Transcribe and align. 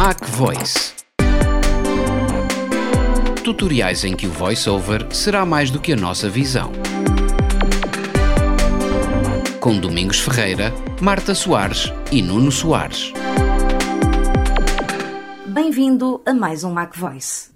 Mac 0.00 0.24
Voice. 0.26 0.94
Tutoriais 3.42 4.04
em 4.04 4.14
que 4.14 4.28
o 4.28 4.30
voiceover 4.30 5.12
será 5.12 5.44
mais 5.44 5.72
do 5.72 5.80
que 5.80 5.92
a 5.92 5.96
nossa 5.96 6.28
visão. 6.28 6.70
Com 9.58 9.80
Domingos 9.80 10.20
Ferreira, 10.20 10.72
Marta 11.02 11.34
Soares 11.34 11.92
e 12.12 12.22
Nuno 12.22 12.52
Soares. 12.52 13.12
Bem-vindo 15.46 16.22
a 16.24 16.32
mais 16.32 16.62
um 16.62 16.70
Mac 16.70 16.96
Voice. 16.96 17.50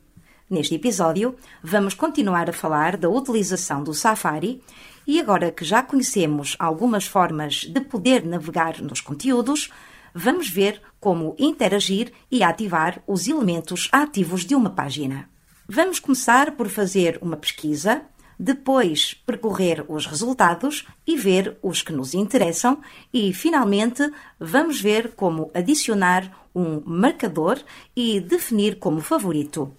Neste 0.50 0.74
episódio, 0.74 1.36
vamos 1.62 1.94
continuar 1.94 2.50
a 2.50 2.52
falar 2.52 2.96
da 2.96 3.08
utilização 3.08 3.84
do 3.84 3.94
Safari 3.94 4.60
e 5.06 5.20
agora 5.20 5.52
que 5.52 5.64
já 5.64 5.80
conhecemos 5.80 6.56
algumas 6.58 7.06
formas 7.06 7.66
de 7.66 7.80
poder 7.82 8.26
navegar 8.26 8.82
nos 8.82 9.00
conteúdos, 9.00 9.70
vamos 10.14 10.48
ver 10.48 10.80
como 11.00 11.34
interagir 11.38 12.12
e 12.30 12.42
ativar 12.42 13.02
os 13.06 13.26
elementos 13.26 13.88
ativos 13.92 14.44
de 14.44 14.54
uma 14.54 14.70
página. 14.70 15.28
Vamos 15.68 15.98
começar 15.98 16.52
por 16.52 16.68
fazer 16.68 17.18
uma 17.22 17.36
pesquisa, 17.36 18.02
depois 18.38 19.14
percorrer 19.26 19.84
os 19.88 20.06
resultados 20.06 20.86
e 21.06 21.16
ver 21.16 21.56
os 21.62 21.82
que 21.82 21.92
nos 21.92 22.14
interessam 22.14 22.80
e, 23.12 23.32
finalmente, 23.32 24.10
vamos 24.38 24.80
ver 24.80 25.12
como 25.14 25.50
adicionar 25.54 26.48
um 26.54 26.82
marcador 26.84 27.58
e 27.94 28.20
definir 28.20 28.78
como 28.78 29.00
favorito. 29.00 29.74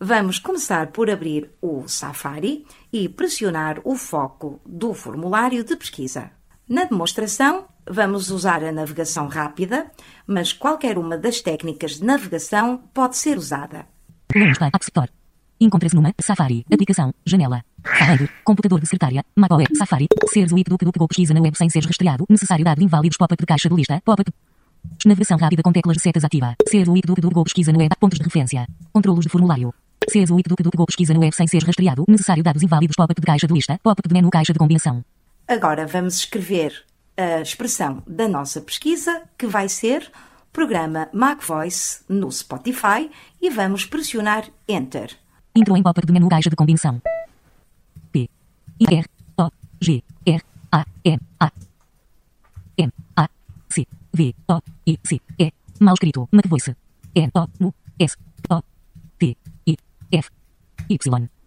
Vamos 0.00 0.38
começar 0.38 0.88
por 0.88 1.10
abrir 1.10 1.50
o 1.60 1.88
Safari 1.88 2.64
e 2.92 3.08
pressionar 3.08 3.80
o 3.84 3.96
foco 3.96 4.60
do 4.64 4.94
formulário 4.94 5.64
de 5.64 5.74
pesquisa. 5.74 6.30
Na 6.68 6.84
demonstração, 6.84 7.66
vamos 7.90 8.30
usar 8.30 8.62
a 8.64 8.72
navegação 8.72 9.28
rápida, 9.28 9.90
mas 10.26 10.52
qualquer 10.52 10.98
uma 10.98 11.16
das 11.16 11.40
técnicas 11.40 11.98
de 11.98 12.04
navegação 12.04 12.78
pode 12.92 13.16
ser 13.16 13.38
usada. 13.38 13.86
Lista 14.34 14.66
App 14.66 14.82
Store. 14.82 15.10
Encontra-se 15.60 15.96
numa 15.96 16.14
Safari. 16.20 16.64
Aplicação. 16.72 17.12
Janela. 17.26 17.64
Finder. 17.84 18.30
Computador 18.44 18.80
de 18.80 18.86
secretária. 18.86 19.24
MacOS. 19.34 19.66
Safari. 19.76 20.06
Seres 20.28 20.52
o 20.52 20.56
do 20.56 20.92
pegou 20.92 21.08
pesquisa 21.08 21.34
na 21.34 21.40
web 21.40 21.56
sem 21.56 21.68
seres 21.68 21.86
rastreado. 21.86 22.24
Necessário 22.28 22.64
dado 22.64 22.82
inválidos 22.82 23.16
pop-up 23.16 23.40
de 23.40 23.46
caixa 23.46 23.68
de 23.68 23.74
lista. 23.74 24.00
Pop-up. 24.04 24.30
Navegação 25.04 25.36
rápida 25.36 25.62
com 25.62 25.72
teclas 25.72 25.96
de 25.96 26.02
setas 26.02 26.24
ativa. 26.24 26.54
Seres 26.68 26.86
o 26.86 26.94
do 26.94 27.14
pegou 27.14 27.42
pesquisa 27.42 27.72
na 27.72 27.78
web. 27.78 27.94
Pontos 27.98 28.18
de 28.18 28.24
referência. 28.24 28.66
Controlos 28.92 29.24
de 29.24 29.30
formulário. 29.30 29.74
Seres 30.08 30.30
o 30.30 30.36
do 30.36 30.70
pegou 30.70 30.86
pesquisa 30.86 31.12
na 31.12 31.20
web 31.20 31.34
sem 31.34 31.48
seres 31.48 31.66
rastreado. 31.66 32.04
Necessário 32.06 32.44
dados 32.44 32.62
inválidos 32.62 32.94
pop-up 32.94 33.20
de 33.20 33.26
caixa 33.26 33.46
de 33.48 33.54
lista. 33.54 33.80
Pop-up 33.82 34.08
de 34.08 34.14
menu 34.14 34.30
caixa 34.30 34.52
de 34.52 34.58
combinação. 34.58 35.04
Agora 35.48 35.86
vamos 35.86 36.14
escrever 36.16 36.84
a 37.18 37.40
expressão 37.40 38.00
da 38.06 38.28
nossa 38.28 38.60
pesquisa, 38.60 39.22
que 39.36 39.46
vai 39.46 39.68
ser 39.68 40.08
programa 40.52 41.08
Mac 41.12 41.42
Voice 41.42 42.02
no 42.08 42.30
Spotify 42.30 43.10
e 43.42 43.50
vamos 43.50 43.84
pressionar 43.84 44.48
Enter. 44.68 45.18
Entrou 45.52 45.76
em 45.76 45.82
pop-up 45.82 46.06
de 46.06 46.12
menu 46.12 46.28
caixa 46.28 46.48
de 46.48 46.54
combinação. 46.54 47.02
P. 48.12 48.30
I. 48.78 48.94
R. 48.94 49.06
O. 49.36 49.50
G. 49.80 50.04
R. 50.24 50.42
A. 50.70 50.86
M. 51.04 51.20
A. 51.40 51.52
M. 52.78 52.92
A. 53.16 53.28
C. 53.68 53.86
V. 54.12 54.34
O. 54.46 54.60
I. 54.86 54.98
C. 55.04 55.20
E. 55.40 55.52
Mal 55.80 55.94
escrito. 55.94 56.28
Mac 56.30 56.46
Voice. 56.46 56.76
N. 57.16 57.30
O. 57.34 57.48
U. 57.66 57.74
S. 57.98 58.16
O. 58.48 58.62
T. 59.18 59.36
I. 59.66 59.76
F. 60.12 60.30
Y. 60.88 61.37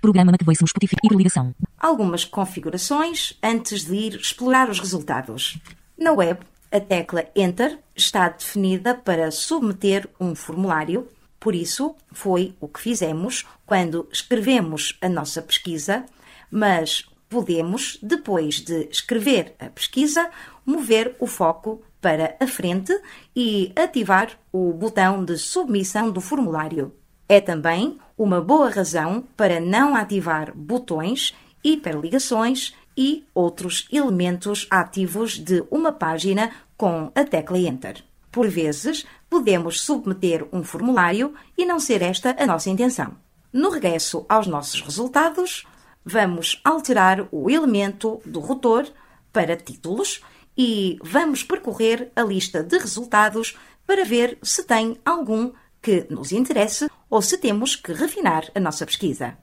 Programa 0.00 0.32
Mac 0.32 0.42
Voice 0.42 0.62
no 0.62 0.68
Spotify. 0.68 0.96
Hiperligação. 1.04 1.54
Algumas 1.78 2.24
configurações 2.24 3.38
antes 3.42 3.84
de 3.84 3.94
ir 3.94 4.14
explorar 4.14 4.70
os 4.70 4.80
resultados. 4.80 5.58
Na 5.98 6.12
web, 6.12 6.40
a 6.72 6.80
tecla 6.80 7.26
Enter 7.36 7.78
está 7.94 8.28
definida 8.30 8.94
para 8.94 9.30
submeter 9.30 10.08
um 10.18 10.34
formulário, 10.34 11.06
por 11.38 11.54
isso 11.54 11.94
foi 12.12 12.54
o 12.60 12.66
que 12.66 12.80
fizemos 12.80 13.46
quando 13.66 14.08
escrevemos 14.10 14.96
a 15.02 15.08
nossa 15.08 15.42
pesquisa, 15.42 16.06
mas 16.50 17.06
podemos, 17.28 17.98
depois 18.02 18.60
de 18.60 18.88
escrever 18.90 19.54
a 19.58 19.66
pesquisa, 19.66 20.30
mover 20.64 21.14
o 21.20 21.26
foco 21.26 21.82
para 22.00 22.36
a 22.40 22.46
frente 22.46 22.98
e 23.36 23.70
ativar 23.76 24.30
o 24.50 24.72
botão 24.72 25.22
de 25.24 25.36
submissão 25.36 26.10
do 26.10 26.20
formulário. 26.20 26.94
É 27.30 27.40
também 27.40 27.96
uma 28.18 28.40
boa 28.40 28.68
razão 28.68 29.22
para 29.36 29.60
não 29.60 29.94
ativar 29.94 30.52
botões, 30.52 31.32
hiperligações 31.62 32.74
e 32.96 33.24
outros 33.32 33.86
elementos 33.92 34.66
ativos 34.68 35.38
de 35.38 35.62
uma 35.70 35.92
página 35.92 36.50
com 36.76 37.12
a 37.14 37.22
tecla 37.22 37.56
Enter. 37.56 38.02
Por 38.32 38.48
vezes, 38.48 39.06
podemos 39.28 39.80
submeter 39.80 40.44
um 40.52 40.64
formulário 40.64 41.32
e 41.56 41.64
não 41.64 41.78
ser 41.78 42.02
esta 42.02 42.34
a 42.36 42.44
nossa 42.44 42.68
intenção. 42.68 43.14
No 43.52 43.70
regresso 43.70 44.26
aos 44.28 44.48
nossos 44.48 44.80
resultados, 44.80 45.68
vamos 46.04 46.60
alterar 46.64 47.28
o 47.30 47.48
elemento 47.48 48.20
do 48.26 48.40
rotor 48.40 48.88
para 49.32 49.56
títulos 49.56 50.20
e 50.58 50.98
vamos 51.00 51.44
percorrer 51.44 52.10
a 52.16 52.24
lista 52.24 52.60
de 52.60 52.76
resultados 52.76 53.56
para 53.86 54.04
ver 54.04 54.36
se 54.42 54.64
tem 54.64 54.98
algum 55.04 55.52
que 55.80 56.08
nos 56.10 56.32
interesse 56.32 56.90
ou 57.10 57.20
se 57.20 57.36
temos 57.36 57.74
que 57.74 57.92
refinar 57.92 58.44
a 58.54 58.60
nossa 58.60 58.86
pesquisa. 58.86 59.36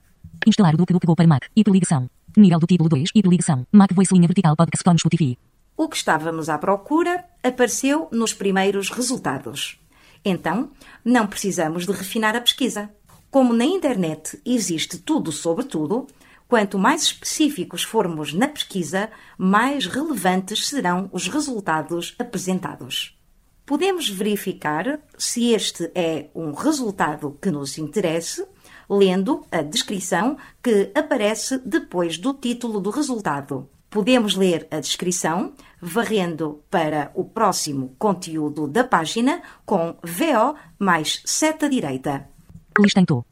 Instalar 0.46 0.74
o 0.76 0.86
pegou 0.86 1.16
para 1.16 1.28
Mac. 1.28 1.44
Hiperligação. 1.56 2.10
Nível 2.36 2.60
do 2.60 2.68
título 2.68 2.90
2. 2.90 3.10
Hiperligação. 3.14 3.68
Mac 3.72 3.94
Voice 3.94 4.14
linha 4.14 4.28
vertical 4.28 4.56
podcast 4.56 4.90
on 4.90 4.98
Spotify. 4.98 5.38
O 5.76 5.90
que 5.90 5.98
estávamos 5.98 6.50
à 6.50 6.58
procura 6.58 7.26
apareceu 7.44 8.08
nos 8.12 8.34
primeiros 8.34 8.90
resultados. 8.90 9.80
Então, 10.24 10.72
não 11.04 11.28
precisamos 11.28 11.86
de 11.86 11.92
refinar 11.92 12.36
a 12.36 12.42
pesquisa. 12.42 12.90
Como 13.30 13.54
na 13.54 13.66
internet 13.66 14.40
existe 14.46 14.98
tudo 14.98 15.32
sobre 15.32 15.66
tudo, 15.66 16.08
quanto 16.48 16.80
mais 16.80 17.04
específicos 17.04 17.84
formos 17.84 18.34
na 18.34 18.48
pesquisa, 18.48 19.12
mais 19.38 19.86
relevantes 19.86 20.68
serão 20.68 21.10
os 21.12 21.28
resultados 21.28 22.16
apresentados. 22.18 23.17
Podemos 23.68 24.10
verificar 24.10 24.98
se 25.18 25.52
este 25.52 25.92
é 25.94 26.30
um 26.34 26.54
resultado 26.54 27.38
que 27.42 27.52
nos 27.52 27.78
interesse 27.78 28.48
lendo 28.90 29.46
a 29.52 29.62
descrição 29.62 30.38
que 30.64 30.90
aparece 30.96 31.58
depois 31.66 32.18
do 32.18 32.34
título 32.34 32.80
do 32.80 32.90
resultado. 32.90 33.70
Podemos 33.90 34.38
ler 34.38 34.66
a 34.72 34.80
descrição 34.80 35.52
varrendo 35.82 36.64
para 36.72 37.12
o 37.14 37.26
próximo 37.26 37.94
conteúdo 38.00 38.70
da 38.70 38.86
página 38.86 39.42
com 39.66 39.98
VO 40.02 40.56
mais 40.80 41.22
seta 41.26 41.70
direita. 41.70 42.26
To. 43.06 43.26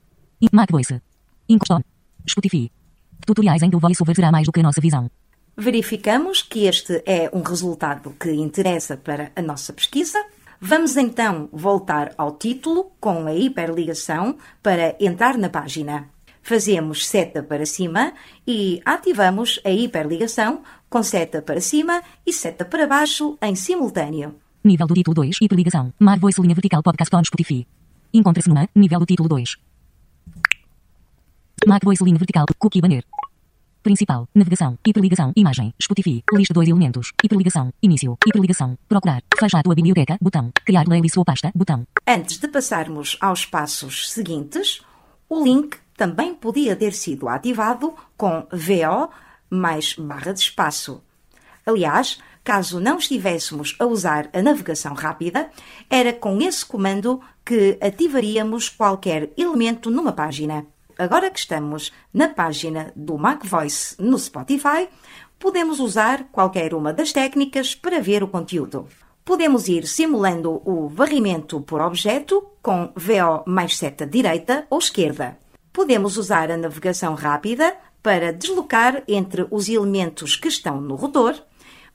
Mac 0.52 0.70
Voice. 0.70 1.02
Spotify. 2.28 2.70
Tutoriais 3.26 3.64
em 3.64 3.70
que 3.70 3.76
o 3.78 3.80
VoiceOver 3.80 4.14
será 4.14 4.34
mais 4.34 4.46
do 4.46 4.52
que 4.52 4.60
a 4.60 4.64
nossa 4.64 4.82
visão. 4.82 5.10
Verificamos 5.58 6.42
que 6.42 6.66
este 6.66 7.02
é 7.06 7.30
um 7.32 7.42
resultado 7.42 8.14
que 8.20 8.30
interessa 8.32 8.98
para 8.98 9.32
a 9.36 9.42
nossa 9.42 9.72
pesquisa. 9.72 10.22
Vamos 10.60 10.98
então 10.98 11.48
voltar 11.52 12.14
ao 12.18 12.34
título 12.34 12.92
com 13.00 13.26
a 13.26 13.34
hiperligação 13.34 14.38
para 14.62 14.98
entrar 15.00 15.38
na 15.38 15.50
página. 15.50 16.10
Fazemos 16.42 17.08
seta 17.08 17.42
para 17.42 17.66
cima 17.66 18.14
e 18.46 18.82
ativamos 18.84 19.60
a 19.64 19.70
hiperligação 19.70 20.62
com 20.90 21.02
seta 21.02 21.42
para 21.42 21.62
cima 21.62 22.04
e 22.26 22.34
seta 22.34 22.66
para 22.66 22.86
baixo 22.86 23.38
em 23.42 23.56
simultâneo. 23.56 24.36
Nível 24.62 24.88
do 24.88 24.94
título 24.94 25.16
2. 25.16 25.38
Hiperligação. 25.42 25.94
Mar 26.00 26.20
Voice 26.20 26.42
linha 26.42 26.54
vertical 26.54 26.84
podcast 26.84 27.16
on 27.16 27.24
Spotify. 27.24 27.66
Encontra-se 28.14 28.50
numa. 28.50 28.68
Nível 28.76 29.00
do 29.00 29.06
título 29.06 29.30
2. 29.30 29.56
Mac 31.66 31.84
Voice 31.84 32.04
linha 32.04 32.18
vertical. 32.18 32.46
Cookie 32.60 32.82
banner. 32.82 33.04
Principal. 33.86 34.28
Navegação. 34.34 34.80
Hiperligação. 34.84 35.32
Imagem. 35.36 35.72
Spotify. 35.80 36.24
Lista 36.34 36.56
dois 36.56 36.68
elementos. 36.68 37.14
Hiperligação. 37.24 37.72
Início. 37.84 38.18
Hiperligação. 38.26 38.76
Procurar. 38.90 39.22
Fecha 39.40 39.60
a 39.60 39.62
tua 39.62 39.76
biblioteca. 39.76 40.18
Botão. 40.20 40.52
Criar 40.66 40.86
playlist 40.86 41.16
ou 41.18 41.24
pasta. 41.24 41.52
Botão. 41.54 41.86
Antes 42.08 42.40
de 42.40 42.48
passarmos 42.48 43.16
aos 43.22 43.46
passos 43.46 44.12
seguintes, 44.12 44.82
o 45.30 45.44
link 45.44 45.78
também 45.96 46.34
podia 46.34 46.76
ter 46.76 46.94
sido 46.94 47.30
ativado 47.30 47.94
com 48.18 48.48
VO 48.52 49.08
mais 49.52 49.94
barra 49.94 50.34
de 50.34 50.40
espaço. 50.40 51.04
Aliás, 51.64 52.18
caso 52.44 52.80
não 52.80 52.98
estivéssemos 52.98 53.76
a 53.78 53.86
usar 53.86 54.32
a 54.34 54.42
navegação 54.42 54.96
rápida, 54.96 55.52
era 55.92 56.12
com 56.12 56.42
esse 56.42 56.66
comando 56.66 57.22
que 57.46 57.78
ativaríamos 57.80 58.68
qualquer 58.68 59.30
elemento 59.38 59.92
numa 59.92 60.12
página. 60.12 60.66
Agora 60.98 61.30
que 61.30 61.40
estamos 61.40 61.92
na 62.14 62.30
página 62.30 62.94
do 62.96 63.18
Mac 63.18 63.44
Voice 63.46 63.96
no 64.00 64.18
Spotify, 64.18 64.88
podemos 65.38 65.80
usar 65.80 66.30
qualquer 66.32 66.74
uma 66.74 66.94
das 66.94 67.12
técnicas 67.12 67.76
para 67.76 68.00
ver 68.00 68.24
o 68.24 68.30
conteúdo. 68.30 68.88
Podemos 69.26 69.68
ir 69.68 69.88
simulando 69.88 70.62
o 70.64 70.88
varrimento 70.88 71.60
por 71.62 71.82
objeto 71.82 72.48
com 72.62 72.94
VO 72.96 73.44
mais 73.46 73.76
seta 73.78 74.06
direita 74.06 74.66
ou 74.70 74.80
esquerda. 74.80 75.38
Podemos 75.74 76.16
usar 76.16 76.50
a 76.50 76.58
navegação 76.58 77.14
rápida 77.14 77.76
para 78.02 78.32
deslocar 78.32 79.04
entre 79.08 79.46
os 79.52 79.68
elementos 79.68 80.38
que 80.38 80.48
estão 80.48 80.80
no 80.80 80.96
rotor. 80.96 81.36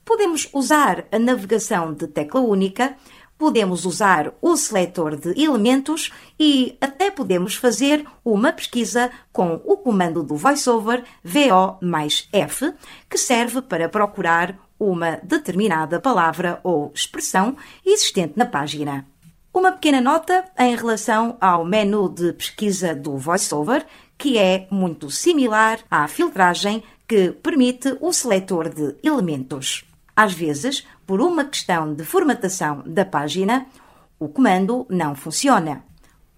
Podemos 0.05 0.47
usar 0.53 1.05
a 1.11 1.17
navegação 1.17 1.93
de 1.93 2.05
tecla 2.05 2.41
única 2.41 2.95
podemos 3.41 3.85
usar 3.85 4.31
o 4.39 4.55
seletor 4.55 5.15
de 5.15 5.29
elementos 5.29 6.11
e 6.39 6.77
até 6.79 7.09
podemos 7.09 7.55
fazer 7.55 8.05
uma 8.23 8.53
pesquisa 8.53 9.09
com 9.33 9.59
o 9.65 9.77
comando 9.77 10.21
do 10.21 10.35
VoiceOver 10.35 11.03
VO 11.23 11.75
mais 11.81 12.29
F, 12.31 12.71
que 13.09 13.17
serve 13.17 13.63
para 13.63 13.89
procurar 13.89 14.55
uma 14.79 15.19
determinada 15.23 15.99
palavra 15.99 16.59
ou 16.63 16.91
expressão 16.93 17.57
existente 17.83 18.33
na 18.35 18.45
página. 18.45 19.07
Uma 19.51 19.71
pequena 19.71 20.01
nota 20.01 20.45
em 20.59 20.75
relação 20.75 21.35
ao 21.41 21.65
menu 21.65 22.09
de 22.09 22.33
pesquisa 22.33 22.93
do 22.93 23.17
VoiceOver, 23.17 23.87
que 24.19 24.37
é 24.37 24.67
muito 24.69 25.09
similar 25.09 25.79
à 25.89 26.07
filtragem 26.07 26.83
que 27.07 27.31
permite 27.31 27.97
o 28.01 28.13
seletor 28.13 28.69
de 28.69 28.95
elementos. 29.03 29.83
Às 30.23 30.33
vezes, 30.33 30.85
por 31.07 31.19
uma 31.19 31.45
questão 31.45 31.95
de 31.95 32.03
formatação 32.03 32.83
da 32.85 33.03
página, 33.03 33.65
o 34.19 34.29
comando 34.29 34.85
não 34.87 35.15
funciona. 35.15 35.83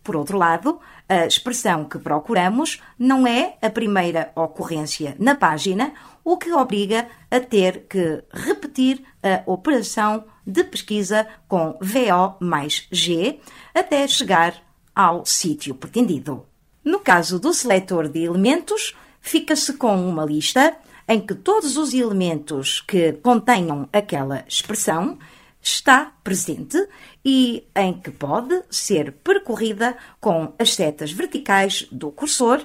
Por 0.01 0.15
outro 0.15 0.37
lado, 0.37 0.79
a 1.09 1.25
expressão 1.25 1.83
que 1.83 1.99
procuramos 1.99 2.81
não 2.97 3.27
é 3.27 3.57
a 3.61 3.69
primeira 3.69 4.31
ocorrência 4.37 5.17
na 5.19 5.35
página, 5.35 5.93
o 6.23 6.37
que 6.37 6.49
obriga 6.53 7.09
a 7.29 7.41
ter 7.41 7.85
que 7.89 8.23
repetir 8.31 9.03
a 9.21 9.43
operação 9.51 10.23
de 10.47 10.63
pesquisa 10.63 11.27
com 11.45 11.77
VO 11.81 12.37
mais 12.39 12.87
G 12.89 13.41
até 13.75 14.07
chegar 14.07 14.63
ao 14.95 15.25
sítio 15.25 15.75
pretendido. 15.75 16.45
No 16.85 17.01
caso 17.01 17.37
do 17.37 17.53
seletor 17.53 18.07
de 18.07 18.23
elementos, 18.23 18.95
fica-se 19.19 19.73
com 19.73 20.07
uma 20.07 20.23
lista 20.23 20.73
em 21.07 21.19
que 21.19 21.35
todos 21.35 21.77
os 21.77 21.93
elementos 21.93 22.81
que 22.81 23.13
contenham 23.13 23.87
aquela 23.91 24.43
expressão 24.47 25.17
está 25.61 26.13
presente 26.23 26.77
e 27.23 27.65
em 27.75 27.93
que 27.93 28.11
pode 28.11 28.61
ser 28.69 29.13
percorrida 29.23 29.95
com 30.19 30.53
as 30.59 30.73
setas 30.73 31.11
verticais 31.11 31.87
do 31.91 32.11
cursor, 32.11 32.61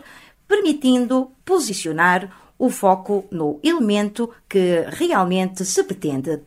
permitindo 0.47 1.31
posicionar 1.45 2.53
o 2.59 2.69
foco 2.69 3.25
no 3.31 3.61
elemento 3.63 4.31
que 4.49 4.85
realmente 4.89 5.65
se 5.65 5.85
pretende. 5.85 6.41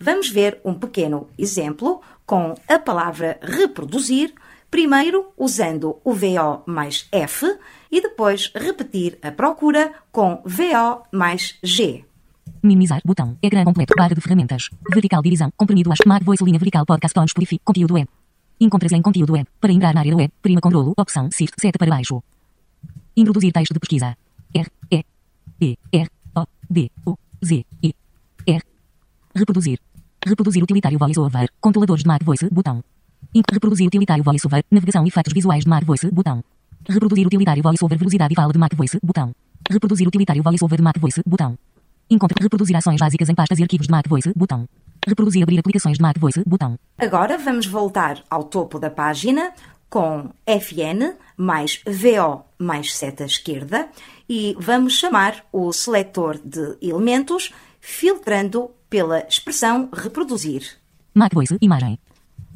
Vamos 0.00 0.30
ver 0.30 0.60
um 0.64 0.74
pequeno 0.74 1.28
exemplo 1.36 2.00
com 2.24 2.54
a 2.66 2.78
palavra 2.78 3.38
reproduzir, 3.42 4.32
primeiro 4.70 5.32
usando 5.36 5.98
o 6.04 6.12
VO 6.12 6.62
mais 6.66 7.08
F 7.10 7.46
e 7.90 8.00
depois 8.00 8.52
repetir 8.54 9.18
a 9.22 9.30
procura 9.32 9.92
com 10.12 10.42
VO 10.44 11.02
mais 11.12 11.56
G. 11.62 12.04
Minimizar, 12.62 13.00
botão, 13.04 13.36
ecrã 13.42 13.64
completo, 13.64 13.94
barra 13.96 14.14
de 14.14 14.20
ferramentas, 14.20 14.68
vertical 14.92 15.22
divisão, 15.22 15.52
comprimido 15.56 15.92
as, 15.92 15.98
Mac 16.04 16.22
Voice, 16.24 16.44
linha 16.44 16.58
vertical, 16.58 16.84
podcast, 16.84 17.18
on, 17.18 17.26
Spotify, 17.28 17.60
conteúdo 17.64 17.94
web. 17.94 18.08
Encontras 18.60 18.92
em 18.92 19.00
conteúdo 19.00 19.32
web, 19.32 19.46
para 19.60 19.72
entrar 19.72 19.94
na 19.94 20.00
área 20.00 20.16
web, 20.16 20.32
prima 20.42 20.60
com 20.60 20.68
rolo, 20.68 20.92
opção, 20.96 21.28
shift, 21.32 21.54
seta 21.60 21.78
para 21.78 21.90
baixo. 21.90 22.22
Introduzir 23.16 23.52
texto 23.52 23.72
de 23.72 23.80
pesquisa. 23.80 24.16
R, 24.52 24.66
E, 24.90 25.04
E, 25.60 25.78
R, 25.92 26.10
O, 26.34 26.46
D, 26.68 26.90
U, 27.06 27.16
Z, 27.44 27.64
E, 27.82 27.94
R. 28.46 28.62
Reproduzir. 29.34 29.78
Reproduzir 30.26 30.62
utilitário 30.62 30.98
VoiceOver, 30.98 31.48
controladores 31.60 32.02
de 32.02 32.08
Mac 32.08 32.24
Voice, 32.24 32.50
botão. 32.50 32.82
Reproduzir 33.52 33.86
utilitário 33.86 34.24
VoiceOver, 34.24 34.64
navegação 34.70 35.04
e 35.04 35.08
efeitos 35.08 35.32
visuais 35.32 35.64
de 35.64 35.70
Mac 35.70 35.84
Voice, 35.84 36.10
botão. 36.10 36.42
Reproduzir 36.88 37.26
utilitário 37.26 37.62
VoiceOver 37.62 37.98
velocidade 37.98 38.32
e 38.32 38.36
fala 38.36 38.52
de 38.52 38.58
Mac 38.58 38.74
Voice, 38.74 38.98
botão. 39.02 39.34
Reproduzir 39.70 40.08
utilitário 40.08 40.42
VoiceOver 40.42 40.78
de 40.78 40.82
Mac 40.82 40.98
Voice, 40.98 41.22
botão. 41.26 41.58
Encontre 42.10 42.42
reproduzir 42.42 42.76
ações 42.76 42.98
básicas 42.98 43.28
em 43.28 43.34
pastas 43.34 43.58
e 43.58 43.62
arquivos 43.62 43.86
de 43.86 43.90
Mac 43.90 44.08
Voice, 44.08 44.32
botão. 44.34 44.66
Reproduzir 45.06 45.42
abrir 45.42 45.58
aplicações 45.58 45.98
de 45.98 46.02
Mac 46.02 46.18
Voice, 46.18 46.42
botão. 46.46 46.78
Agora 46.98 47.36
vamos 47.36 47.66
voltar 47.66 48.22
ao 48.30 48.44
topo 48.44 48.78
da 48.78 48.90
página 48.90 49.52
com 49.90 50.30
FN 50.46 51.14
mais 51.36 51.80
VO 51.86 52.44
mais 52.58 52.94
seta 52.94 53.24
esquerda 53.24 53.88
e 54.28 54.56
vamos 54.58 54.94
chamar 54.94 55.44
o 55.52 55.72
seletor 55.72 56.38
de 56.44 56.76
elementos 56.82 57.52
filtrando 57.80 58.70
pela 58.90 59.20
expressão 59.26 59.88
reproduzir. 59.92 60.78
Mac 61.14 61.32
Voice, 61.32 61.56
imagem. 61.60 61.98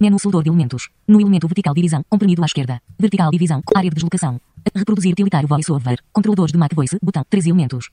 Menu 0.03 0.19
selador 0.19 0.43
de 0.43 0.49
elementos. 0.49 0.89
No 1.07 1.21
elemento 1.21 1.47
vertical 1.47 1.73
divisão, 1.73 2.05
comprimido 2.11 2.43
à 2.43 2.47
esquerda. 2.47 2.83
Vertical 2.99 3.31
divisão, 3.31 3.63
área 3.73 3.89
de 3.89 3.95
deslocação. 3.95 4.41
Reproduzir 4.75 5.13
utilitário 5.13 5.47
VoiceOver. 5.47 6.01
Controladores 6.13 6.51
de 6.51 6.59
Mac 6.59 6.75
Voice, 6.75 6.99
botão. 7.01 7.25
Três 7.31 7.47
elementos. 7.47 7.89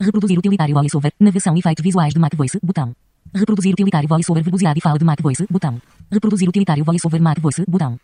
Reproduzir 0.00 0.38
utilitário 0.38 0.74
VoiceOver. 0.74 1.12
Navegação 1.20 1.54
e 1.54 1.58
efeitos 1.58 1.82
visuais 1.82 2.14
de 2.14 2.18
Mac 2.18 2.34
Voice, 2.34 2.58
botão. 2.62 2.96
Reproduzir 3.34 3.74
utilitário 3.74 4.08
VoiceOver 4.08 4.42
velocidade 4.42 4.78
e 4.78 4.80
fala 4.80 4.98
de 4.98 5.04
Mac 5.04 5.20
Voice, 5.20 5.46
botão. 5.50 5.82
Reproduzir 6.10 6.48
utilitário 6.48 6.82
VoiceOver 6.82 7.20
Mac 7.20 7.38
Voice, 7.38 7.62
botão. 7.68 8.00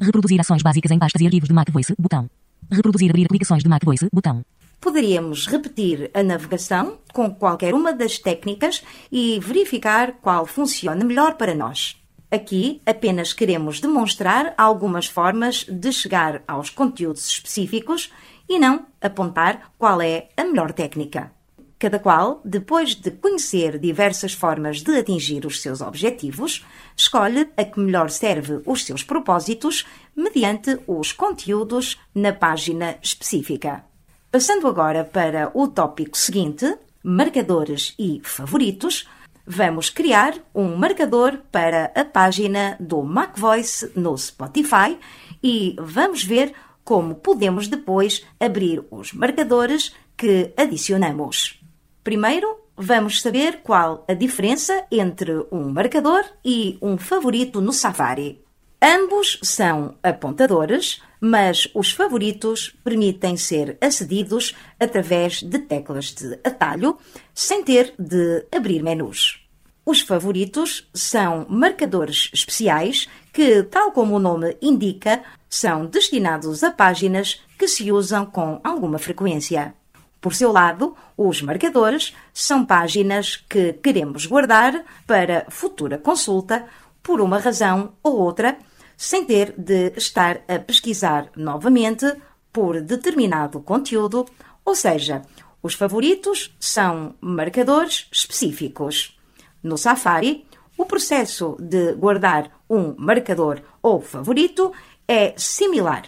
Reproduzir 0.00 0.40
ações 0.40 0.62
básicas 0.62 0.92
em 0.92 0.98
pastas 1.00 1.20
e 1.20 1.26
arquivos 1.26 1.48
de 1.48 1.54
Mac 1.56 1.68
Voice, 1.72 1.92
botão. 1.98 2.30
Reproduzir 2.70 3.10
abrir 3.10 3.24
aplicações 3.24 3.64
de 3.64 3.68
Mac 3.68 3.84
Voice, 3.84 4.08
botão. 4.12 4.44
Poderíamos 4.80 5.48
repetir 5.48 6.08
a 6.14 6.22
navegação 6.22 6.98
com 7.12 7.34
qualquer 7.34 7.74
uma 7.74 7.92
das 7.92 8.20
técnicas 8.20 8.84
e 9.10 9.40
verificar 9.40 10.12
qual 10.22 10.46
funciona 10.46 11.04
melhor 11.04 11.34
para 11.34 11.52
nós. 11.52 11.96
Aqui 12.30 12.82
apenas 12.84 13.32
queremos 13.32 13.80
demonstrar 13.80 14.52
algumas 14.58 15.06
formas 15.06 15.64
de 15.64 15.92
chegar 15.92 16.42
aos 16.46 16.70
conteúdos 16.70 17.26
específicos 17.28 18.12
e 18.48 18.58
não 18.58 18.86
apontar 19.00 19.72
qual 19.78 20.02
é 20.02 20.28
a 20.36 20.44
melhor 20.44 20.72
técnica. 20.72 21.32
Cada 21.78 21.98
qual, 21.98 22.40
depois 22.44 22.94
de 22.94 23.10
conhecer 23.10 23.78
diversas 23.78 24.32
formas 24.32 24.82
de 24.82 24.96
atingir 24.96 25.44
os 25.44 25.60
seus 25.60 25.80
objetivos, 25.80 26.64
escolhe 26.96 27.48
a 27.56 27.64
que 27.64 27.78
melhor 27.78 28.10
serve 28.10 28.62
os 28.64 28.84
seus 28.84 29.02
propósitos 29.02 29.86
mediante 30.16 30.80
os 30.86 31.12
conteúdos 31.12 32.00
na 32.14 32.32
página 32.32 32.96
específica. 33.02 33.84
Passando 34.32 34.66
agora 34.66 35.04
para 35.04 35.50
o 35.54 35.68
tópico 35.68 36.16
seguinte, 36.16 36.76
marcadores 37.02 37.94
e 37.98 38.20
favoritos, 38.24 39.06
vamos 39.46 39.90
criar 39.90 40.34
um 40.54 40.76
marcador 40.76 41.38
para 41.52 41.92
a 41.94 42.04
página 42.04 42.76
do 42.80 43.02
MacVoice 43.02 43.92
no 43.94 44.16
Spotify 44.18 44.98
e 45.42 45.76
vamos 45.78 46.24
ver 46.24 46.52
como 46.84 47.16
podemos 47.16 47.68
depois 47.68 48.24
abrir 48.40 48.84
os 48.90 49.12
marcadores 49.12 49.94
que 50.16 50.52
adicionamos. 50.56 51.60
Primeiro, 52.02 52.60
vamos 52.76 53.22
saber 53.22 53.60
qual 53.62 54.04
a 54.08 54.14
diferença 54.14 54.86
entre 54.90 55.46
um 55.50 55.68
marcador 55.70 56.24
e 56.44 56.78
um 56.80 56.96
favorito 56.96 57.60
no 57.60 57.72
Safari. 57.72 58.44
Ambos 58.80 59.38
são 59.42 59.96
apontadores, 60.02 61.00
mas 61.20 61.68
os 61.74 61.92
favoritos 61.92 62.76
permitem 62.84 63.36
ser 63.36 63.78
acedidos 63.80 64.54
através 64.78 65.42
de 65.42 65.58
teclas 65.58 66.12
de 66.12 66.38
atalho, 66.44 66.98
sem 67.34 67.64
ter 67.64 67.94
de 67.98 68.46
abrir 68.54 68.82
menus. 68.82 69.45
Os 69.88 70.00
favoritos 70.00 70.90
são 70.92 71.46
marcadores 71.48 72.28
especiais 72.34 73.08
que, 73.32 73.62
tal 73.62 73.92
como 73.92 74.16
o 74.16 74.18
nome 74.18 74.56
indica, 74.60 75.22
são 75.48 75.86
destinados 75.86 76.64
a 76.64 76.72
páginas 76.72 77.40
que 77.56 77.68
se 77.68 77.92
usam 77.92 78.26
com 78.26 78.60
alguma 78.64 78.98
frequência. 78.98 79.74
Por 80.20 80.34
seu 80.34 80.50
lado, 80.50 80.96
os 81.16 81.40
marcadores 81.40 82.12
são 82.34 82.66
páginas 82.66 83.36
que 83.36 83.74
queremos 83.74 84.26
guardar 84.26 84.84
para 85.06 85.46
futura 85.50 85.98
consulta 85.98 86.66
por 87.00 87.20
uma 87.20 87.38
razão 87.38 87.92
ou 88.02 88.18
outra, 88.18 88.58
sem 88.96 89.24
ter 89.24 89.54
de 89.56 89.92
estar 89.96 90.40
a 90.48 90.58
pesquisar 90.58 91.30
novamente 91.36 92.12
por 92.52 92.80
determinado 92.80 93.60
conteúdo, 93.60 94.26
ou 94.64 94.74
seja, 94.74 95.22
os 95.62 95.74
favoritos 95.74 96.56
são 96.58 97.14
marcadores 97.20 98.08
específicos. 98.10 99.15
No 99.62 99.76
Safari, 99.76 100.46
o 100.76 100.84
processo 100.84 101.56
de 101.58 101.94
guardar 101.94 102.50
um 102.68 102.94
marcador 102.98 103.60
ou 103.82 104.00
favorito 104.00 104.72
é 105.08 105.34
similar, 105.36 106.04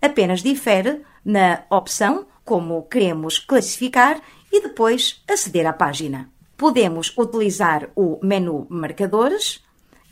apenas 0.00 0.42
difere 0.42 1.02
na 1.24 1.64
opção 1.70 2.26
como 2.44 2.82
queremos 2.84 3.38
classificar 3.38 4.20
e 4.50 4.62
depois 4.62 5.22
aceder 5.28 5.66
à 5.66 5.72
página. 5.72 6.30
Podemos 6.56 7.12
utilizar 7.16 7.90
o 7.94 8.18
menu 8.22 8.66
Marcadores 8.70 9.62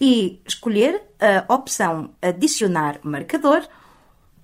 e 0.00 0.42
escolher 0.46 1.02
a 1.18 1.52
opção 1.52 2.10
Adicionar 2.20 3.00
marcador 3.02 3.66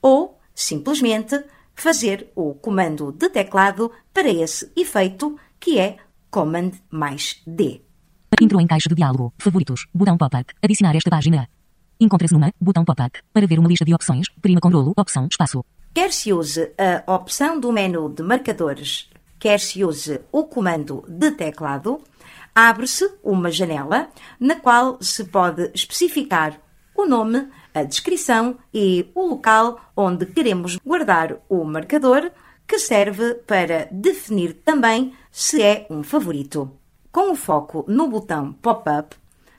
ou 0.00 0.38
simplesmente 0.54 1.44
fazer 1.74 2.30
o 2.34 2.54
comando 2.54 3.12
de 3.12 3.28
teclado 3.28 3.90
para 4.12 4.28
esse 4.28 4.72
efeito 4.74 5.38
que 5.60 5.78
é 5.78 5.98
Command 6.30 6.72
mais 6.90 7.42
D. 7.46 7.82
Entrou 8.42 8.60
em 8.60 8.66
caixa 8.66 8.88
de 8.88 8.96
diálogo. 8.96 9.32
Favoritos. 9.38 9.86
Botão 9.94 10.18
pop-up. 10.18 10.52
Adicionar 10.60 10.96
esta 10.96 11.08
página. 11.08 11.48
Encontra-se 12.00 12.34
numa. 12.34 12.52
Botão 12.60 12.84
pop-up. 12.84 13.20
Para 13.32 13.46
ver 13.46 13.60
uma 13.60 13.68
lista 13.68 13.84
de 13.84 13.94
opções. 13.94 14.26
Prima 14.40 14.60
com 14.60 14.68
rolo. 14.68 14.92
Opção. 14.96 15.28
Espaço. 15.30 15.64
Quer 15.94 16.12
se 16.12 16.32
use 16.32 16.72
a 16.76 17.14
opção 17.14 17.60
do 17.60 17.70
menu 17.70 18.08
de 18.08 18.20
marcadores, 18.24 19.08
quer 19.38 19.60
se 19.60 19.84
use 19.84 20.20
o 20.32 20.42
comando 20.44 21.04
de 21.06 21.30
teclado, 21.30 22.00
abre-se 22.52 23.08
uma 23.22 23.48
janela 23.48 24.08
na 24.40 24.56
qual 24.56 25.00
se 25.00 25.24
pode 25.26 25.70
especificar 25.72 26.58
o 26.96 27.06
nome, 27.06 27.46
a 27.72 27.84
descrição 27.84 28.56
e 28.74 29.08
o 29.14 29.26
local 29.26 29.80
onde 29.96 30.26
queremos 30.26 30.78
guardar 30.84 31.36
o 31.48 31.62
marcador, 31.62 32.32
que 32.66 32.78
serve 32.78 33.34
para 33.46 33.86
definir 33.92 34.54
também 34.64 35.12
se 35.30 35.62
é 35.62 35.86
um 35.90 36.02
favorito. 36.02 36.81
Com 37.12 37.32
o 37.32 37.36
foco 37.36 37.84
no 37.86 38.08
botão 38.08 38.54
Pop-up, 38.54 39.14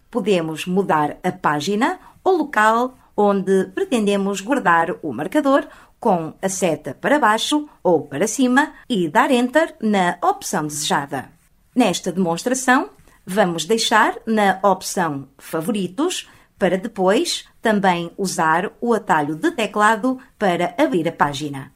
podemos 0.10 0.66
mudar 0.66 1.18
a 1.24 1.32
página 1.32 2.00
ou 2.24 2.38
local 2.38 2.98
onde 3.16 3.66
pretendemos 3.76 4.42
guardar 4.42 4.88
o 5.04 5.14
marcador 5.14 5.68
com 6.00 6.34
a 6.42 6.50
seta 6.50 6.98
para 7.00 7.20
baixo 7.20 7.70
ou 7.84 8.08
para 8.08 8.28
cima 8.28 8.74
e 8.90 9.08
dar 9.08 9.30
Enter 9.30 9.76
na 9.80 10.18
opção 10.24 10.66
desejada. 10.66 11.30
Nesta 11.76 12.12
demonstração, 12.12 12.90
vamos 13.24 13.66
deixar 13.66 14.16
na 14.26 14.60
opção 14.64 15.28
Favoritos 15.38 16.28
para 16.58 16.76
depois 16.76 17.46
também 17.62 18.12
usar 18.18 18.72
o 18.82 18.96
atalho 18.96 19.36
de 19.36 19.52
teclado 19.52 20.18
para 20.40 20.74
abrir 20.76 21.08
a 21.08 21.12
página. 21.12 21.72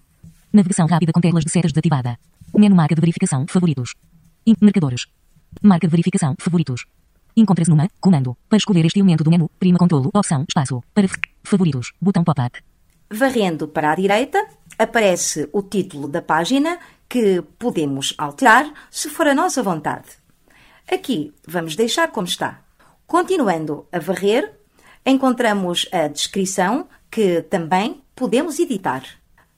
Navegação 0.52 0.88
rápida 0.88 1.12
com 1.14 1.22
teclas 1.22 1.44
de 1.44 1.52
setas 1.52 1.72
desativada. 1.72 2.18
Menu 2.52 2.76
marca 2.76 2.96
de 2.96 3.02
verificação 3.02 3.46
favoritos. 3.48 3.94
Marcadores. 4.60 5.06
Marca 5.62 5.88
verificação 5.88 6.36
favoritos. 6.40 6.86
Encontra-se 7.36 7.70
numa 7.70 7.88
comando. 8.00 8.36
Para 8.50 8.58
escolher 8.58 8.86
este 8.86 9.00
elemento 9.00 9.24
do 9.24 9.30
menu, 9.30 9.50
prima 9.60 9.78
controlo, 9.78 10.10
opção, 10.14 10.44
espaço. 10.48 10.84
Para 10.94 11.08
favoritos, 11.44 11.94
botão 12.02 12.24
pop-up. 12.24 12.60
Varrendo 13.12 13.68
para 13.68 13.92
a 13.92 13.96
direita, 13.96 14.46
aparece 14.78 15.48
o 15.54 15.62
título 15.62 16.08
da 16.08 16.22
página 16.22 16.80
que 17.08 17.42
podemos 17.58 18.14
alterar 18.18 18.72
se 18.92 19.10
for 19.10 19.28
a 19.28 19.36
nossa 19.36 19.64
vontade. 19.64 20.08
Aqui 20.92 21.34
vamos 21.48 21.76
deixar 21.76 22.12
como 22.12 22.28
está. 22.28 22.62
Continuando 23.06 23.88
a 23.92 24.00
varrer, 24.00 24.54
encontramos 25.06 25.88
a 25.92 26.08
descrição 26.08 26.88
que 27.10 27.42
também 27.44 28.02
podemos 28.16 28.60
editar. 28.60 29.04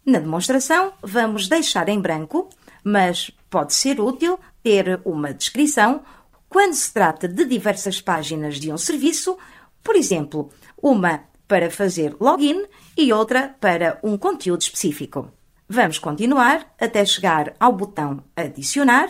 Na 0.06 0.20
demonstração, 0.20 0.94
vamos 1.02 1.48
deixar 1.48 1.90
em 1.90 2.00
branco, 2.00 2.50
mas 2.84 3.32
pode 3.50 3.74
ser 3.74 4.00
útil 4.00 4.40
ter 4.64 5.02
uma 5.06 5.34
descrição 5.34 6.02
quando 6.48 6.74
se 6.74 6.92
trata 6.92 7.28
de 7.28 7.46
diversas 7.46 8.02
páginas 8.02 8.60
de 8.60 8.72
um 8.72 8.78
serviço, 8.78 9.38
por 9.84 9.96
exemplo, 9.96 10.50
uma 10.82 11.22
para 11.48 11.70
fazer 11.70 12.16
login 12.20 12.66
e 12.98 13.12
outra 13.14 13.56
para 13.60 14.00
um 14.04 14.18
conteúdo 14.18 14.62
específico. 14.62 15.32
Vamos 15.68 16.00
continuar 16.00 16.66
até 16.80 17.06
chegar 17.06 17.54
ao 17.60 17.74
botão 17.74 18.24
Adicionar 18.36 19.10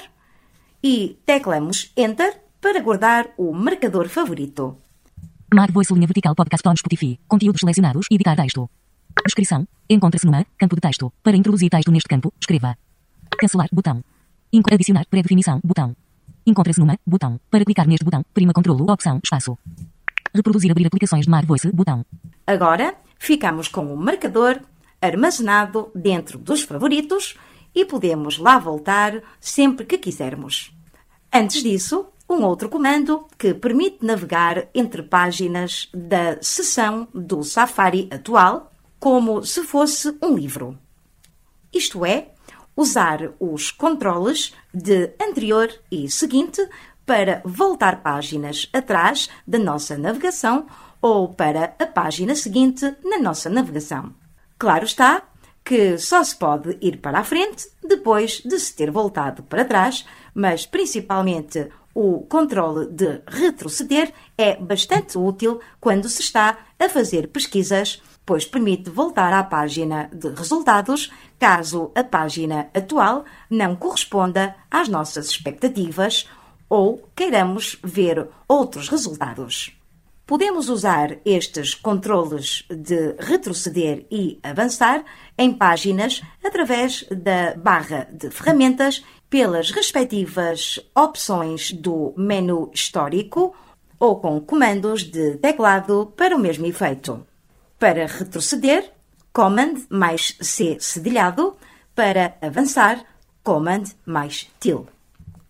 e 0.83 1.17
teclamos 1.25 1.91
Enter 1.95 2.41
para 2.61 2.81
guardar 2.81 3.29
o 3.37 3.53
marcador 3.53 4.09
favorito. 4.09 4.77
Mar 5.53 5.71
Voice 5.71 5.93
linha 5.93 6.07
vertical 6.07 6.35
podcast 6.35 6.67
on 6.67 6.75
Spotify. 6.75 7.19
Conteúdos 7.27 7.61
selecionados 7.61 8.05
e 8.11 8.15
editar 8.15 8.35
texto. 8.35 8.69
Descrição. 9.25 9.67
Encontra-se 9.89 10.25
numa 10.25 10.45
campo 10.57 10.75
de 10.75 10.81
texto. 10.81 11.11
Para 11.23 11.35
introduzir 11.35 11.69
texto 11.69 11.91
neste 11.91 12.07
campo, 12.07 12.33
escreva. 12.39 12.77
Cancelar 13.39 13.67
botão. 13.71 14.03
Adicionar 14.51 15.05
pré-definição 15.07 15.59
botão. 15.63 15.95
Encontra-se 16.45 16.79
numa 16.79 16.97
botão. 17.05 17.39
Para 17.51 17.63
clicar 17.63 17.87
neste 17.87 18.03
botão, 18.03 18.25
prima 18.33 18.51
controlo 18.51 18.91
opção 18.91 19.19
espaço. 19.23 19.57
Reproduzir 20.33 20.71
abrir 20.71 20.87
aplicações 20.87 21.25
de 21.25 21.29
Mar 21.29 21.45
Voice 21.45 21.71
botão. 21.71 22.03
Agora 22.47 22.95
ficamos 23.19 23.67
com 23.67 23.93
o 23.93 23.97
marcador 23.97 24.61
armazenado 25.01 25.91
dentro 25.93 26.39
dos 26.39 26.63
favoritos 26.63 27.37
e 27.75 27.85
podemos 27.85 28.37
lá 28.37 28.57
voltar 28.57 29.21
sempre 29.39 29.85
que 29.85 29.97
quisermos. 29.97 30.73
Antes 31.31 31.61
disso, 31.61 32.07
um 32.27 32.43
outro 32.43 32.69
comando 32.69 33.27
que 33.37 33.53
permite 33.53 34.03
navegar 34.03 34.67
entre 34.73 35.03
páginas 35.03 35.89
da 35.93 36.41
seção 36.41 37.07
do 37.13 37.43
Safari 37.43 38.09
atual 38.11 38.71
como 38.99 39.43
se 39.45 39.63
fosse 39.63 40.15
um 40.21 40.35
livro. 40.35 40.77
Isto 41.71 42.03
é, 42.03 42.33
usar 42.75 43.31
os 43.39 43.71
controles 43.71 44.53
de 44.73 45.11
anterior 45.21 45.69
e 45.91 46.09
seguinte 46.09 46.67
para 47.05 47.41
voltar 47.43 48.01
páginas 48.01 48.69
atrás 48.71 49.29
da 49.47 49.57
nossa 49.57 49.97
navegação 49.97 50.67
ou 51.01 51.29
para 51.29 51.75
a 51.79 51.85
página 51.85 52.35
seguinte 52.35 52.95
na 53.03 53.17
nossa 53.17 53.49
navegação. 53.49 54.13
Claro 54.57 54.85
está 54.85 55.23
que 55.63 55.97
só 55.97 56.23
se 56.23 56.35
pode 56.35 56.77
ir 56.81 56.97
para 56.97 57.19
a 57.19 57.23
frente 57.23 57.67
depois 57.83 58.41
de 58.43 58.59
se 58.59 58.75
ter 58.75 58.91
voltado 58.91 59.43
para 59.43 59.65
trás, 59.65 60.05
mas 60.33 60.65
principalmente 60.65 61.69
o 61.93 62.21
controle 62.21 62.87
de 62.87 63.21
retroceder 63.27 64.13
é 64.37 64.55
bastante 64.55 65.17
útil 65.17 65.59
quando 65.79 66.07
se 66.07 66.21
está 66.21 66.57
a 66.79 66.89
fazer 66.89 67.27
pesquisas, 67.27 68.01
pois 68.29 68.45
permite 68.45 68.91
voltar 68.91 69.33
à 69.33 69.43
página 69.43 70.07
de 70.13 70.29
resultados 70.29 71.11
caso 71.39 71.91
a 71.95 72.03
página 72.03 72.69
atual 72.75 73.25
não 73.49 73.75
corresponda 73.75 74.55
às 74.69 74.87
nossas 74.87 75.29
expectativas 75.31 76.29
ou 76.69 77.09
queiramos 77.15 77.79
ver 77.83 78.27
outros 78.47 78.87
resultados. 78.87 79.75
Podemos 80.27 80.69
usar 80.69 81.17
estes 81.25 81.73
controles 81.73 82.65
de 82.69 83.15
retroceder 83.17 84.05
e 84.11 84.39
avançar 84.43 85.03
em 85.35 85.51
páginas 85.51 86.21
através 86.45 87.07
da 87.09 87.55
barra 87.55 88.07
de 88.13 88.29
ferramentas 88.29 89.03
pelas 89.27 89.71
respectivas 89.71 90.79
opções 90.95 91.71
do 91.71 92.13
menu 92.15 92.69
histórico 92.75 93.55
ou 93.99 94.19
com 94.19 94.39
comandos 94.39 95.01
de 95.01 95.37
teclado 95.37 96.13
para 96.15 96.35
o 96.35 96.39
mesmo 96.39 96.67
efeito. 96.67 97.25
Para 97.79 98.07
retroceder, 98.07 98.91
Command 99.31 99.85
mais 99.89 100.35
C 100.41 100.77
cedilhado. 100.81 101.55
Para 101.95 102.35
avançar, 102.41 103.05
Command 103.41 103.85
mais 104.05 104.49
TIL. 104.59 104.85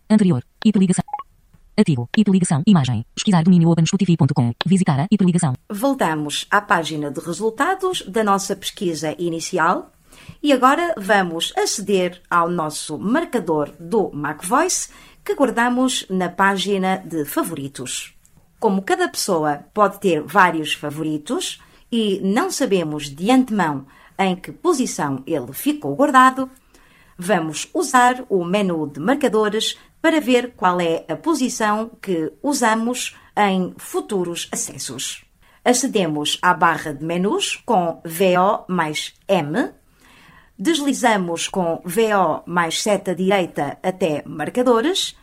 Anterior. 0.08 0.44
Hiperligação. 0.64 1.04
Ativo. 1.76 2.08
Hiperligação. 2.16 2.62
Imagem. 2.68 3.04
Pesquisar 3.16 3.42
domínio 3.42 3.68
openspotify.com. 3.70 4.52
Visitar 4.64 5.00
a 5.00 5.06
hiperligação. 5.10 5.54
Voltamos 5.68 6.46
à 6.52 6.60
página 6.60 7.10
de 7.10 7.18
resultados 7.18 8.02
da 8.02 8.22
nossa 8.22 8.54
pesquisa 8.54 9.12
inicial 9.18 9.90
e 10.40 10.52
agora 10.52 10.94
vamos 10.96 11.52
aceder 11.56 12.22
ao 12.30 12.48
nosso 12.48 12.96
marcador 12.96 13.72
do 13.80 14.12
MacVoice 14.12 14.90
que 15.24 15.34
guardamos 15.34 16.06
na 16.08 16.28
página 16.28 16.98
de 16.98 17.24
favoritos. 17.24 18.14
Como 18.60 18.82
cada 18.82 19.08
pessoa 19.08 19.64
pode 19.74 19.98
ter 19.98 20.22
vários 20.22 20.74
favoritos 20.74 21.60
e 21.90 22.20
não 22.22 22.50
sabemos 22.50 23.08
de 23.08 23.30
antemão 23.30 23.86
em 24.18 24.36
que 24.36 24.52
posição 24.52 25.22
ele 25.26 25.52
ficou 25.52 25.94
guardado, 25.96 26.50
vamos 27.18 27.68
usar 27.72 28.24
o 28.28 28.44
menu 28.44 28.86
de 28.86 29.00
marcadores 29.00 29.78
para 30.00 30.20
ver 30.20 30.52
qual 30.54 30.80
é 30.80 31.04
a 31.08 31.16
posição 31.16 31.90
que 32.00 32.32
usamos 32.42 33.16
em 33.36 33.74
futuros 33.76 34.48
acessos. 34.52 35.24
Acedemos 35.64 36.38
à 36.40 36.54
barra 36.54 36.92
de 36.92 37.04
menus 37.04 37.56
com 37.66 38.00
VO 38.04 38.64
mais 38.68 39.14
M, 39.28 39.72
deslizamos 40.58 41.48
com 41.48 41.80
VO 41.84 42.42
mais 42.46 42.82
seta 42.82 43.14
direita 43.14 43.78
até 43.82 44.22
marcadores, 44.26 45.16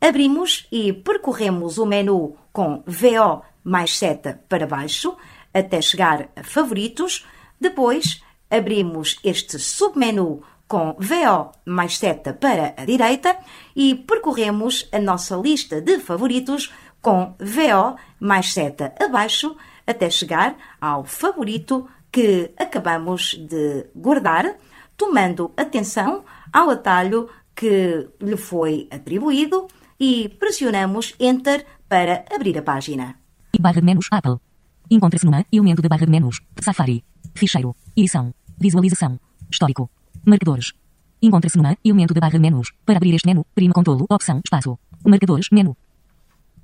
abrimos 0.00 0.66
e 0.70 0.92
percorremos 0.92 1.78
o 1.78 1.86
menu 1.86 2.36
com 2.52 2.82
VO 2.86 3.42
mais 3.62 3.96
seta 3.96 4.40
para 4.48 4.66
baixo 4.66 5.16
até 5.58 5.80
chegar 5.80 6.28
a 6.36 6.42
favoritos, 6.42 7.26
depois 7.60 8.22
abrimos 8.50 9.18
este 9.24 9.58
submenu 9.58 10.42
com 10.68 10.94
VO 10.98 11.52
mais 11.64 11.96
seta 11.96 12.34
para 12.34 12.74
a 12.76 12.84
direita 12.84 13.38
e 13.74 13.94
percorremos 13.94 14.88
a 14.92 14.98
nossa 14.98 15.36
lista 15.36 15.80
de 15.80 15.98
favoritos 15.98 16.72
com 17.00 17.34
VO 17.38 17.96
mais 18.20 18.52
seta 18.52 18.94
abaixo 19.00 19.56
até 19.86 20.10
chegar 20.10 20.56
ao 20.80 21.04
favorito 21.04 21.88
que 22.10 22.50
acabamos 22.58 23.34
de 23.34 23.86
guardar, 23.94 24.56
tomando 24.96 25.52
atenção 25.56 26.24
ao 26.52 26.70
atalho 26.70 27.28
que 27.54 28.08
lhe 28.20 28.36
foi 28.36 28.88
atribuído 28.90 29.68
e 29.98 30.28
pressionamos 30.28 31.14
Enter 31.20 31.64
para 31.88 32.24
abrir 32.34 32.58
a 32.58 32.62
página. 32.62 33.16
Barra 33.58 33.80
de 33.80 33.86
menus 33.86 34.08
Apple. 34.10 34.38
Encontra-se 34.88 35.26
numa 35.26 35.44
elemento 35.50 35.82
da 35.82 35.88
barra 35.88 36.06
de 36.06 36.12
menus. 36.12 36.40
Safari. 36.60 37.04
Ficheiro. 37.34 37.74
Edição. 37.96 38.32
Visualização. 38.58 39.18
Histórico. 39.50 39.90
Marcadores. 40.24 40.72
Encontra-se 41.20 41.56
numa 41.56 41.76
elemento 41.84 42.14
da 42.14 42.20
barra 42.20 42.32
de 42.32 42.38
menus. 42.38 42.72
Para 42.84 42.98
abrir 42.98 43.14
este 43.14 43.26
menu, 43.26 43.44
prima 43.54 43.74
controlo, 43.74 44.06
opção, 44.08 44.40
espaço. 44.44 44.78
Marcadores, 45.04 45.48
menu. 45.50 45.76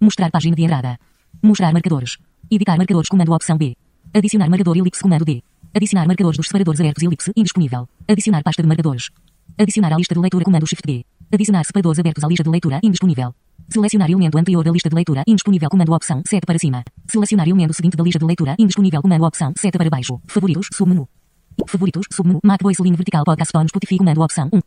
Mostrar 0.01 0.31
página 0.31 0.55
de 0.55 0.63
entrada. 0.63 0.99
Mostrar 1.43 1.73
marcadores. 1.73 2.19
Editar 2.51 2.77
marcadores, 2.77 3.09
comando 3.09 3.33
opção 3.33 3.57
B. 3.57 3.77
Adicionar 4.15 4.49
marcador 4.49 4.77
elipse, 4.77 5.03
comando 5.03 5.25
D. 5.25 5.43
Adicionar 5.75 6.07
marcadores 6.07 6.37
dos 6.37 6.47
separadores 6.47 6.81
abertos 6.81 7.03
elipse, 7.03 7.33
indisponível. 7.35 7.89
Adicionar 8.07 8.43
pasta 8.43 8.63
de 8.63 8.69
marcadores. 8.69 9.11
Adicionar 9.59 9.93
à 9.93 9.97
lista 9.97 10.15
de 10.15 10.21
leitura, 10.21 10.45
comando 10.45 10.67
Shift 10.67 10.87
D. 10.87 11.05
Adicionar 11.35 11.65
separadores 11.65 11.99
abertos 11.99 12.23
à 12.23 12.29
lista 12.29 12.45
de 12.45 12.51
leitura, 12.51 12.79
indisponível. 12.83 13.35
Selecionar 13.67 14.11
elemento 14.11 14.37
anterior 14.37 14.63
da 14.63 14.71
lista 14.71 14.91
de 14.91 14.95
leitura, 14.95 15.23
indisponível 15.27 15.71
comando 15.71 15.95
opção, 15.95 16.23
sete 16.27 16.45
para 16.45 16.59
cima. 16.59 16.85
Selecionar 17.09 17.49
elemento 17.49 17.73
seguinte 17.73 17.97
da 17.97 18.05
lista 18.05 18.19
de 18.19 18.27
leitura, 18.27 18.55
indisponível 18.59 19.01
comando 19.01 19.25
opção, 19.25 19.51
sete 19.57 19.79
para 19.79 19.89
baixo. 19.89 20.21
Favoritos, 20.27 20.69
submenu. 20.75 21.09
Favoritos, 21.67 22.05
submenu, 22.13 22.39
Mac 22.45 22.63
Voice 22.63 22.83
Line 22.83 22.97
Vertical 22.97 23.25
Podcast 23.25 23.57
On 23.57 23.67
Spotify 23.67 23.97
comando 23.97 24.21
opção 24.21 24.51
1. 24.53 24.61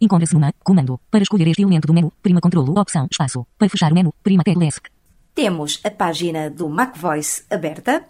Encontra-se 0.00 0.34
numa, 0.34 0.52
comando. 0.64 0.98
Para 1.08 1.22
escolher 1.22 1.46
este 1.46 1.62
elemento 1.62 1.86
do 1.86 1.94
menu, 1.94 2.12
prima 2.20 2.40
controlo, 2.40 2.76
opção, 2.80 3.06
espaço. 3.08 3.46
Para 3.56 3.68
fechar 3.68 3.92
o 3.92 3.94
menu, 3.94 4.12
prima 4.20 4.42
tag 4.42 4.58
lesc. 4.58 4.90
Temos 5.36 5.80
a 5.84 5.90
página 5.92 6.50
do 6.50 6.68
Mac 6.68 6.96
Voice 6.96 7.44
aberta 7.48 8.04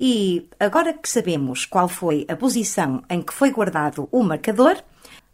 e 0.00 0.48
agora 0.58 0.94
que 0.94 1.10
sabemos 1.10 1.66
qual 1.66 1.88
foi 1.88 2.24
a 2.26 2.36
posição 2.36 3.02
em 3.10 3.20
que 3.20 3.34
foi 3.34 3.50
guardado 3.50 4.08
o 4.10 4.22
marcador, 4.22 4.82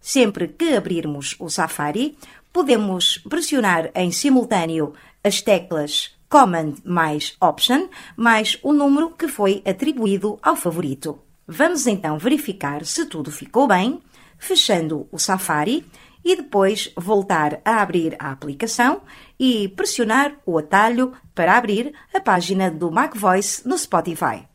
sempre 0.06 0.46
que 0.46 0.76
abrirmos 0.76 1.34
o 1.40 1.50
Safari, 1.50 2.16
podemos 2.52 3.18
pressionar 3.28 3.90
em 3.92 4.12
simultâneo 4.12 4.94
as 5.24 5.42
teclas 5.42 6.16
Command 6.28 6.74
mais 6.84 7.36
Option 7.40 7.88
mais 8.16 8.56
o 8.62 8.72
número 8.72 9.10
que 9.10 9.26
foi 9.26 9.64
atribuído 9.66 10.38
ao 10.40 10.54
favorito. 10.54 11.18
Vamos 11.48 11.88
então 11.88 12.18
verificar 12.18 12.84
se 12.84 13.06
tudo 13.06 13.32
ficou 13.32 13.66
bem, 13.66 14.00
fechando 14.38 15.08
o 15.10 15.18
Safari 15.18 15.84
e 16.24 16.36
depois 16.36 16.92
voltar 16.96 17.60
a 17.64 17.82
abrir 17.82 18.14
a 18.20 18.30
aplicação 18.30 19.02
e 19.40 19.68
pressionar 19.70 20.36
o 20.46 20.56
atalho 20.56 21.14
para 21.34 21.58
abrir 21.58 21.92
a 22.14 22.20
página 22.20 22.70
do 22.70 22.92
Mac 22.92 23.16
Voice 23.16 23.66
no 23.66 23.76
Spotify. 23.76 24.46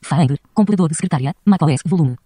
Finder, 0.00 0.38
computador 0.52 0.88
de 0.88 0.94
secretária, 0.94 1.34
macOS, 1.44 1.80
volume. 1.84 2.16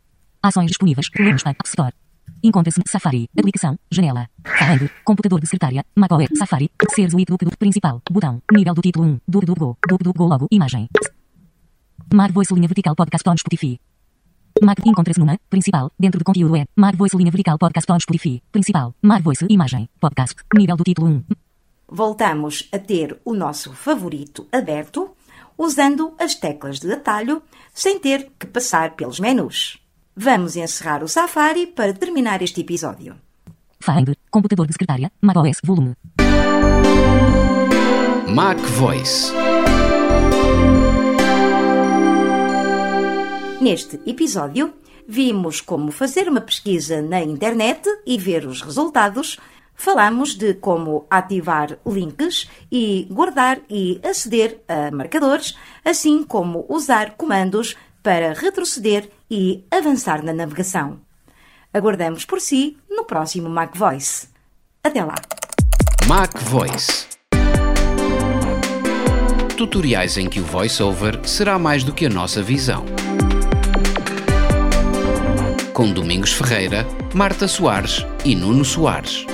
Ações 0.42 0.66
disponíveis, 0.66 1.08
Linux 1.16 1.46
App 1.46 1.60
Store. 1.64 1.94
Encontra-se 2.42 2.80
Safari, 2.86 3.28
aplicação, 3.38 3.78
janela. 3.90 4.28
Finder, 4.44 4.90
computador 5.04 5.40
de 5.40 5.46
secretária, 5.46 5.84
macOS, 5.96 6.28
Safari, 6.38 6.70
ser 6.94 7.10
suite 7.10 7.26
do 7.26 7.58
principal, 7.58 8.00
botão, 8.10 8.42
nível 8.52 8.74
do 8.74 8.82
título 8.82 9.06
1, 9.06 9.20
do 9.26 9.40
do 9.40 9.54
go, 9.54 9.78
do 9.88 9.98
do 9.98 10.12
go 10.12 10.26
logo, 10.26 10.46
imagem. 10.50 10.88
Mac 12.12 12.32
Voice 12.32 12.54
linha 12.54 12.66
vertical 12.68 12.94
podcast 12.94 13.28
on 13.28 13.36
Spotify. 13.36 13.78
Mac 14.62 14.78
encontra-se 14.86 15.20
numa, 15.20 15.38
principal, 15.50 15.92
dentro 15.98 16.18
do 16.18 16.24
conteúdo 16.24 16.52
web, 16.52 16.66
Mac 16.74 16.96
Voice 16.96 17.16
linha 17.16 17.30
vertical 17.30 17.58
podcast 17.58 17.92
on 17.92 18.00
Spotify, 18.00 18.42
principal, 18.50 18.94
Mac 19.02 19.22
Voice, 19.22 19.46
imagem, 19.48 19.88
podcast, 20.00 20.36
nível 20.54 20.76
do 20.76 20.84
título 20.84 21.08
1. 21.08 21.24
Voltamos 21.90 22.68
a 22.72 22.78
ter 22.78 23.18
o 23.24 23.34
nosso 23.34 23.72
favorito 23.72 24.46
aberto, 24.52 25.10
usando 25.56 26.14
as 26.18 26.34
teclas 26.34 26.78
de 26.80 26.92
atalho, 26.92 27.42
sem 27.74 27.98
ter 27.98 28.30
que 28.38 28.46
passar 28.46 28.96
pelos 28.96 29.20
menus. 29.20 29.78
Vamos 30.20 30.56
encerrar 30.56 31.04
o 31.04 31.06
Safari 31.06 31.68
para 31.68 31.94
terminar 31.94 32.42
este 32.42 32.62
episódio. 32.62 33.14
Finder, 33.78 34.16
computador 34.28 34.66
de 34.66 34.72
secretária, 34.72 35.12
macOS, 35.20 35.60
volume. 35.62 35.94
Mac 38.26 38.58
Voice. 38.58 39.32
Neste 43.60 44.00
episódio, 44.04 44.74
vimos 45.06 45.60
como 45.60 45.92
fazer 45.92 46.28
uma 46.28 46.40
pesquisa 46.40 47.00
na 47.00 47.22
internet 47.22 47.88
e 48.04 48.18
ver 48.18 48.44
os 48.44 48.60
resultados. 48.60 49.38
Falamos 49.72 50.34
de 50.34 50.54
como 50.54 51.06
ativar 51.08 51.78
links 51.86 52.50
e 52.72 53.06
guardar 53.08 53.60
e 53.70 54.00
aceder 54.02 54.64
a 54.66 54.90
marcadores, 54.90 55.56
assim 55.84 56.24
como 56.24 56.66
usar 56.68 57.16
comandos 57.16 57.76
para 58.02 58.32
retroceder 58.32 59.12
e 59.30 59.64
avançar 59.70 60.22
na 60.22 60.32
navegação. 60.32 61.00
Aguardamos 61.72 62.24
por 62.24 62.40
si 62.40 62.76
no 62.88 63.04
próximo 63.04 63.48
Mac 63.48 63.76
Voice. 63.76 64.28
Até 64.82 65.04
lá! 65.04 65.16
Mac 66.06 66.38
Voice. 66.38 67.06
Tutoriais 69.56 70.16
em 70.16 70.28
que 70.28 70.40
o 70.40 70.44
voiceover 70.44 71.20
será 71.28 71.58
mais 71.58 71.82
do 71.82 71.92
que 71.92 72.06
a 72.06 72.08
nossa 72.08 72.42
visão. 72.42 72.84
Com 75.74 75.92
Domingos 75.92 76.32
Ferreira, 76.32 76.86
Marta 77.14 77.46
Soares 77.46 78.06
e 78.24 78.34
Nuno 78.34 78.64
Soares. 78.64 79.26